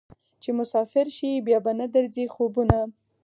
چې 0.41 0.49
مسافر 0.59 1.05
شې 1.15 1.31
بیا 1.47 1.59
به 1.65 1.71
نه 1.79 1.85
درځي 1.95 2.25
خوبونه 2.33 2.79